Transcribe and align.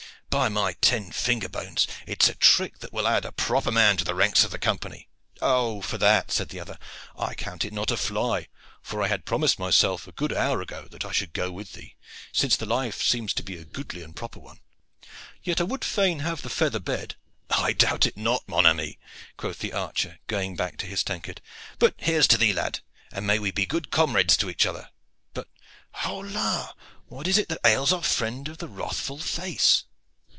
By 0.31 0.47
my 0.47 0.71
ten 0.79 1.11
finger 1.11 1.49
bones! 1.49 1.89
it 2.07 2.23
is 2.23 2.29
a 2.29 2.35
trick 2.35 2.79
that 2.79 2.93
will 2.93 3.05
add 3.05 3.25
a 3.25 3.33
proper 3.33 3.69
man 3.69 3.97
to 3.97 4.05
the 4.05 4.15
ranks 4.15 4.45
of 4.45 4.51
the 4.51 4.57
Company." 4.59 5.09
"Oh, 5.41 5.81
for 5.81 5.97
that," 5.97 6.31
said 6.31 6.47
the 6.47 6.59
other, 6.61 6.79
"I 7.19 7.35
count 7.35 7.65
it 7.65 7.73
not 7.73 7.91
a 7.91 7.97
fly; 7.97 8.47
for 8.81 9.03
I 9.03 9.09
had 9.09 9.25
promised 9.25 9.59
myself 9.59 10.07
a 10.07 10.13
good 10.13 10.31
hour 10.31 10.61
ago 10.61 10.87
that 10.89 11.03
I 11.03 11.11
should 11.11 11.33
go 11.33 11.51
with 11.51 11.73
thee, 11.73 11.97
since 12.31 12.55
the 12.55 12.65
life 12.65 13.01
seems 13.01 13.33
to 13.33 13.43
be 13.43 13.57
a 13.57 13.65
goodly 13.65 14.01
and 14.01 14.15
proper 14.15 14.39
one. 14.39 14.61
Yet 15.43 15.59
I 15.59 15.65
would 15.65 15.83
fain 15.83 16.19
have 16.19 16.39
had 16.39 16.43
the 16.45 16.55
feather 16.55 16.79
bed." 16.79 17.15
"I 17.49 17.73
doubt 17.73 18.05
it 18.05 18.15
not, 18.15 18.47
mon 18.47 18.65
ami," 18.65 18.99
quoth 19.35 19.59
the 19.59 19.73
archer, 19.73 20.19
going 20.27 20.55
back 20.55 20.77
to 20.77 20.85
his 20.85 21.03
tankard. 21.03 21.41
"Here 21.97 22.19
is 22.19 22.27
to 22.27 22.37
thee, 22.37 22.53
lad, 22.53 22.79
and 23.11 23.27
may 23.27 23.37
we 23.37 23.51
be 23.51 23.65
good 23.65 23.91
comrades 23.91 24.37
to 24.37 24.49
each 24.49 24.65
other! 24.65 24.91
But, 25.33 25.49
hola! 25.91 26.73
what 27.07 27.27
is 27.27 27.37
it 27.37 27.49
that 27.49 27.59
ails 27.65 27.91
our 27.91 28.01
friend 28.01 28.47
of 28.47 28.59
the 28.59 28.69
wrathful 28.69 29.19
face?" 29.19 29.83